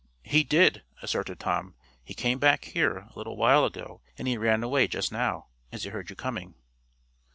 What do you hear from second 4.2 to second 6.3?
he ran away just now, as he heard you